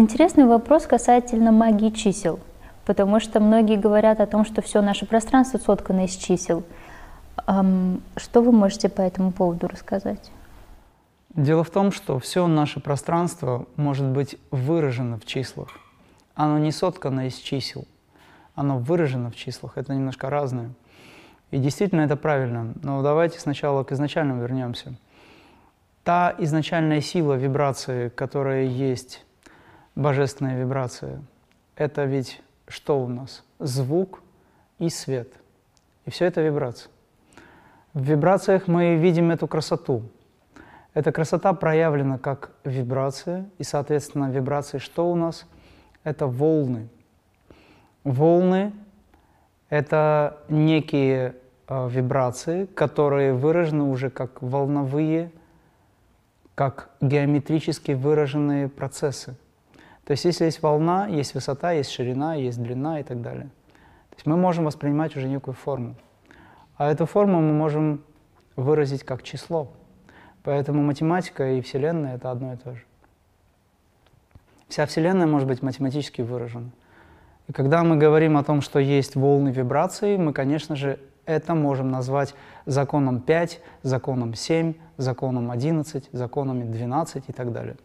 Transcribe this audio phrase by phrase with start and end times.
[0.00, 2.38] Интересный вопрос касательно магии чисел,
[2.86, 6.62] потому что многие говорят о том, что все наше пространство соткано из чисел.
[7.44, 10.30] Что вы можете по этому поводу рассказать?
[11.30, 15.66] Дело в том, что все наше пространство может быть выражено в числах.
[16.36, 17.84] Оно не соткано из чисел,
[18.54, 19.78] оно выражено в числах.
[19.78, 20.70] Это немножко разное.
[21.50, 22.72] И действительно это правильно.
[22.84, 24.94] Но давайте сначала к изначальному вернемся.
[26.04, 29.24] Та изначальная сила вибрации, которая есть,
[29.98, 31.20] божественная вибрация,
[31.74, 33.44] это ведь что у нас?
[33.58, 34.22] Звук
[34.78, 35.28] и свет.
[36.06, 36.90] И все это вибрация.
[37.94, 40.02] В вибрациях мы видим эту красоту.
[40.94, 45.46] Эта красота проявлена как вибрация, и, соответственно, вибрации что у нас?
[46.04, 46.88] Это волны.
[48.04, 48.72] Волны—
[49.68, 51.34] это некие
[51.66, 55.32] э, вибрации, которые выражены уже как волновые,
[56.54, 59.36] как геометрически выраженные процессы.
[60.08, 63.50] То есть если есть волна, есть высота, есть ширина, есть длина и так далее.
[64.08, 65.96] То есть мы можем воспринимать уже некую форму.
[66.78, 68.02] А эту форму мы можем
[68.56, 69.70] выразить как число.
[70.44, 72.84] Поэтому математика и Вселенная— это одно и то же.
[74.68, 76.70] Вся Вселенная может быть математически выражена.
[77.46, 81.90] И когда мы говорим о том, что есть волны вибраций, мы, конечно же, это можем
[81.90, 87.76] назвать законом 5, законом 7, законом 11, законами 12 и так далее.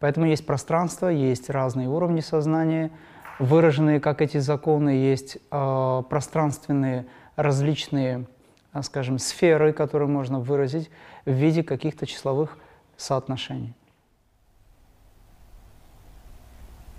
[0.00, 2.90] Поэтому есть пространство, есть разные уровни сознания,
[3.38, 7.06] выраженные как эти законы, есть э, пространственные
[7.36, 8.26] различные,
[8.72, 10.90] а, скажем, сферы, которые можно выразить
[11.26, 12.58] в виде каких-то числовых
[12.96, 13.74] соотношений.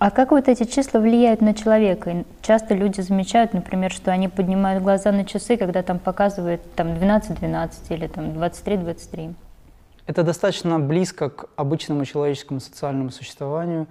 [0.00, 2.24] А как вот эти числа влияют на человека?
[2.40, 7.70] Часто люди замечают, например, что они поднимают глаза на часы, когда там показывают там 12-12
[7.90, 9.34] или там 23-23.
[10.08, 13.86] Это достаточно близко к обычному человеческому социальному существованию.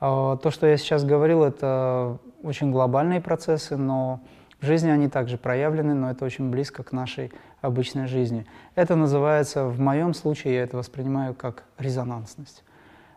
[0.00, 4.18] А, то, что я сейчас говорил, это очень глобальные процессы, но
[4.60, 8.46] в жизни они также проявлены, но это очень близко к нашей обычной жизни.
[8.74, 12.64] Это называется, в моем случае, я это воспринимаю как резонансность.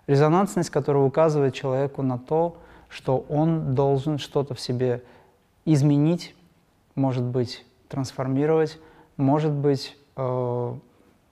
[0.06, 5.02] Резонансность, которая указывает человеку на то, что он должен что-то в себе
[5.66, 6.36] изменить,
[6.94, 8.78] может быть, трансформировать,
[9.18, 10.76] может быть, э,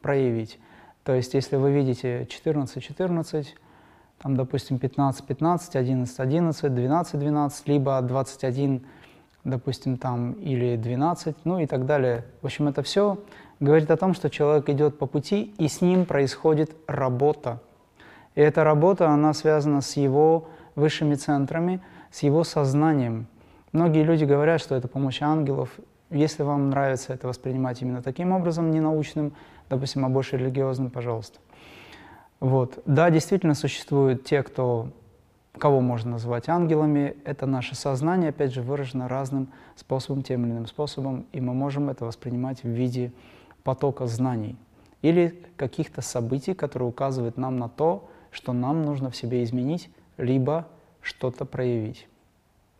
[0.01, 0.57] проявить.
[1.05, 3.47] То есть, если вы видите 14-14,
[4.21, 8.85] там, допустим, 15-15, 11-11, 12-12, либо 21
[9.45, 12.25] допустим, там, или 12, ну и так далее.
[12.41, 13.17] В общем, это все
[13.59, 17.61] говорит о том, что человек идет по пути, и с ним происходит работа.
[18.33, 21.79] И эта работа, она связана с его высшими центрами,
[22.11, 23.27] с его сознанием.
[23.71, 25.69] Многие люди говорят, что это помощь ангелов.
[26.15, 29.33] Если вам нравится это воспринимать именно таким образом, не научным,
[29.69, 31.39] допустим, а больше религиозным, пожалуйста.
[32.39, 32.81] Вот.
[32.85, 34.87] Да, действительно существуют те, кто
[35.57, 40.67] кого можно назвать ангелами, это наше сознание, опять же, выражено разным способом, тем или иным
[40.67, 43.11] способом, и мы можем это воспринимать в виде
[43.63, 44.55] потока знаний
[45.01, 50.67] или каких-то событий, которые указывают нам на то, что нам нужно в себе изменить, либо
[51.01, 52.07] что-то проявить.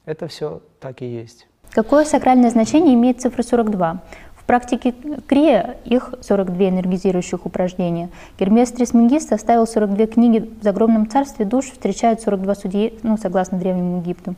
[0.05, 1.47] Это все так и есть.
[1.75, 3.97] Какое сакральное значение имеет цифра 42?
[4.37, 4.95] В практике
[5.27, 8.07] Крия их 42 энергизирующих упражнения.
[8.39, 13.97] Гермес Трисмегист составил 42 книги в загробном царстве душ, встречают 42 судьи, ну, согласно Древнему
[13.97, 14.35] Египту.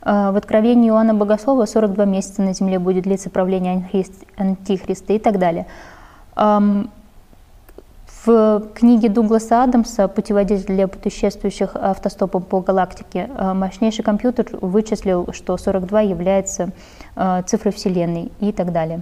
[0.00, 3.86] А, в Откровении Иоанна Богослова 42 месяца на земле будет длиться правление
[4.38, 5.66] Антихриста и так далее.
[8.26, 15.56] В книге Дугласа Адамса «Путеводитель для путешествующих автостопом по галактике» а, мощнейший компьютер вычислил, что
[15.56, 16.72] 42 является
[17.16, 19.00] а, цифрой Вселенной и так далее.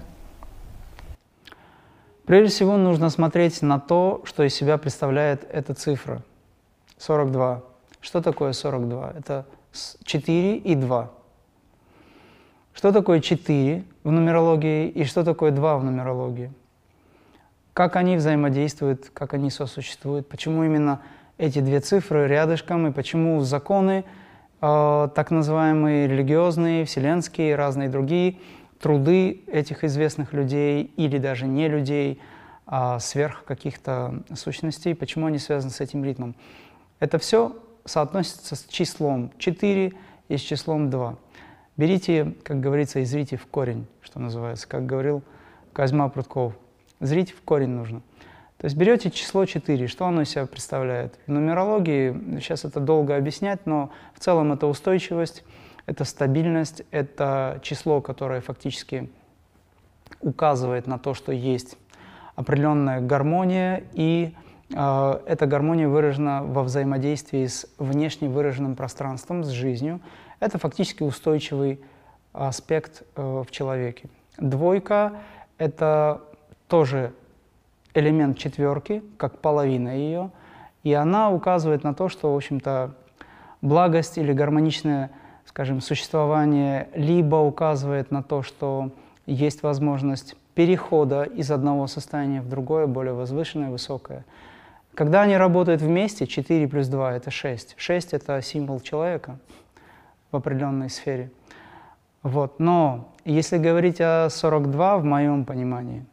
[2.26, 6.22] Прежде всего нужно смотреть на то, что из себя представляет эта цифра.
[6.98, 7.62] 42.
[8.00, 9.14] Что такое 42?
[9.18, 9.46] Это
[10.04, 11.10] 4 и 2.
[12.72, 16.52] Что такое 4 в нумерологии и что такое 2 в нумерологии?
[17.78, 21.00] Как они взаимодействуют, как они сосуществуют, почему именно
[21.36, 24.04] эти две цифры рядышком и почему законы,
[24.60, 28.38] э, так называемые религиозные, вселенские, разные другие–
[28.80, 32.20] труды этих известных людей или даже не людей,
[32.66, 36.34] а сверх каких-то сущностей, почему они связаны с этим ритмом.
[36.98, 39.92] Это все соотносится с числом 4
[40.28, 41.16] и с числом 2.
[41.76, 45.22] Берите, как говорится, и зрите в корень, что называется, как говорил
[45.72, 46.54] Козьма Прутков.
[47.00, 48.02] Зрите в корень нужно.
[48.58, 51.14] То есть берете число 4, что оно из себя представляет?
[51.26, 55.44] В нумерологии, сейчас это долго объяснять, но в целом это устойчивость,
[55.86, 59.10] это стабильность, это число, которое фактически
[60.20, 61.78] указывает на то, что есть
[62.34, 64.34] определенная гармония и
[64.74, 70.00] э, эта гармония выражена во взаимодействии с внешне выраженным пространством, с жизнью.
[70.40, 71.80] Это фактически устойчивый
[72.32, 74.08] аспект э, в человеке.
[74.36, 75.14] Двойка—
[75.58, 76.22] это
[76.68, 77.12] тоже
[77.94, 80.30] элемент четверки, как половина ее,
[80.84, 82.94] и она указывает на то, что, в общем-то,
[83.60, 85.10] благость или гармоничное,
[85.44, 88.90] скажем, существование либо указывает на то, что
[89.26, 94.24] есть возможность перехода из одного состояния в другое, более возвышенное, высокое.
[94.94, 97.74] Когда они работают вместе, 4 плюс 2– это 6.
[97.76, 99.38] 6– это символ человека
[100.32, 101.30] в определенной сфере.
[102.24, 102.58] Вот.
[102.58, 106.04] Но если говорить о 42 в моем понимании,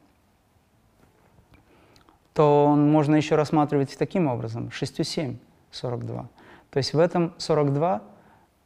[2.35, 5.37] то можно еще рассматривать таким образом, 6 7,
[5.71, 6.29] 42.
[6.69, 8.01] То есть в этом 42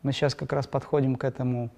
[0.01, 1.69] мы сейчас как раз подходим к этому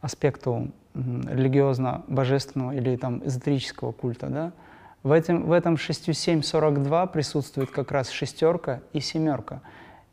[0.00, 4.52] аспекту религиозно-божественного или там эзотерического культа, да?
[5.02, 9.60] В этом, в этом 6, 7, 42 присутствует как раз шестерка и семерка.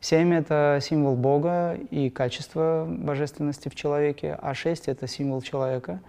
[0.00, 6.00] Семь— это символ Бога и качество божественности в человеке, а шесть— это символ человека,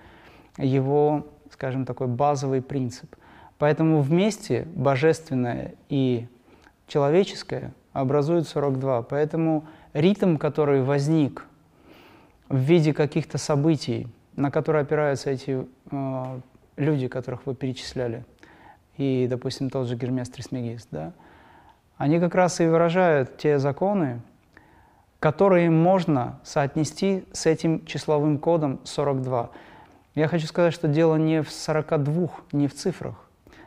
[0.58, 3.16] его, скажем, такой базовый принцип.
[3.58, 6.28] Поэтому вместе божественное и
[6.88, 9.04] человеческое образуют 42.
[9.04, 11.46] Поэтому ритм, который возник
[12.50, 16.40] в виде каких-то событий, на которые опираются эти э,
[16.76, 18.26] люди, которых вы перечисляли,
[18.98, 21.14] и, допустим, тот же Гермес Трисмегист, да,
[21.98, 24.22] они как раз и выражают те законы,
[25.20, 29.50] которые можно соотнести с этим числовым кодом 42.
[30.14, 33.25] Я хочу сказать, что дело не в 42, не в цифрах.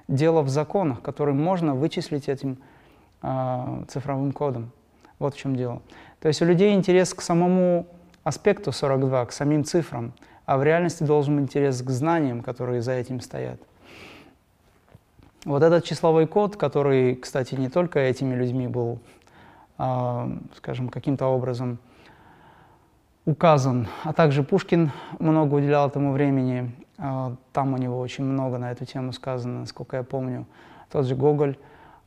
[0.08, 2.56] Дело в законах, которые можно вычислить этим
[3.22, 4.70] э, цифровым кодом.
[5.18, 5.82] Вот в чем дело.
[6.20, 7.86] То есть у людей интерес к самому
[8.24, 10.12] аспекту 42, к самим цифрам,
[10.46, 13.60] а в реальности должен быть интерес к знаниям, которые за этим стоят.
[15.44, 18.98] Вот этот числовой код, который, кстати, не только этими людьми был,
[19.78, 21.78] э, скажем, каким-то образом
[23.28, 26.72] указан, а также Пушкин много уделял этому времени.
[26.96, 30.46] Э, там у него очень много на эту тему сказано, насколько я помню.
[30.90, 31.58] Тот же Гоголь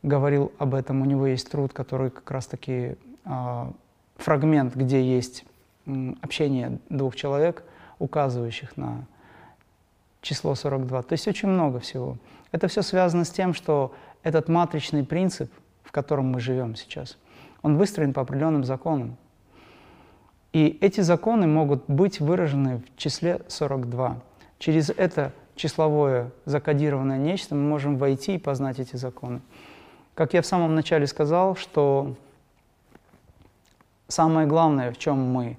[0.02, 1.00] говорил об этом.
[1.00, 3.66] У него есть труд, который как раз-таки э,
[4.16, 5.44] фрагмент, где есть
[6.22, 7.62] общение двух человек,
[8.00, 9.04] указывающих на
[10.22, 11.02] число 42.
[11.02, 12.16] То есть очень много всего.
[12.50, 15.52] Это все связано с тем, что этот матричный принцип,
[15.84, 17.16] в котором мы живем сейчас,
[17.62, 19.16] он выстроен по определенным законам.
[20.52, 24.20] И эти законы могут быть выражены в числе 42.
[24.58, 29.40] Через это числовое закодированное нечто мы можем войти и познать эти законы.
[30.14, 32.14] Как я в самом начале сказал, что
[34.08, 35.56] самое главное, в чем мы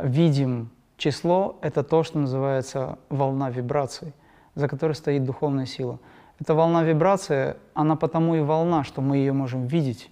[0.00, 4.12] видим число, это то, что называется волна вибраций,
[4.54, 5.98] за которой стоит духовная сила–
[6.42, 10.10] эта волна вибрации, она потому и волна, что мы ее можем видеть.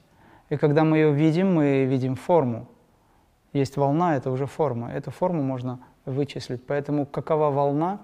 [0.49, 2.69] И когда мы ее видим, мы видим форму.
[3.53, 4.93] Есть волна, это уже форма.
[4.93, 6.65] Эту форму можно вычислить.
[6.67, 8.01] Поэтому какова волна,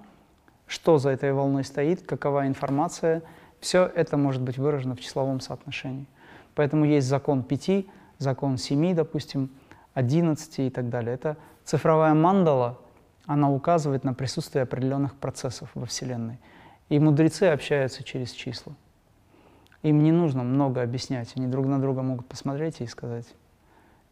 [0.66, 3.22] что за этой волной стоит, какова информация,
[3.60, 6.06] все это может быть выражено в числовом соотношении.
[6.54, 7.88] Поэтому есть закон пяти,
[8.18, 9.50] закон семи, допустим,
[9.94, 11.14] одиннадцати и так далее.
[11.14, 12.78] Это цифровая мандала,
[13.26, 16.38] она указывает на присутствие определенных процессов во Вселенной.
[16.88, 18.74] И мудрецы общаются через числа.
[19.82, 21.32] Им не нужно много объяснять.
[21.36, 23.26] Они друг на друга могут посмотреть и сказать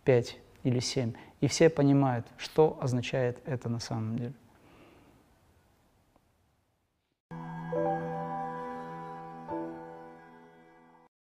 [0.05, 1.13] пять или семь.
[1.41, 4.35] И все понимают, что означает это на самом деле.